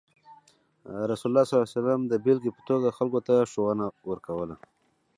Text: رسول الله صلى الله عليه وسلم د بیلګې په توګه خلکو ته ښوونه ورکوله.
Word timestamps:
رسول 1.11 1.27
الله 1.29 1.43
صلى 1.47 1.55
الله 1.57 1.65
عليه 1.67 1.77
وسلم 1.79 2.01
د 2.11 2.13
بیلګې 2.25 2.51
په 2.57 2.61
توګه 2.69 2.95
خلکو 2.97 3.19
ته 3.27 3.35
ښوونه 3.51 3.85
ورکوله. 4.09 4.55